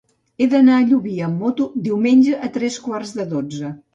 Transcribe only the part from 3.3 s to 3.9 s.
dotze.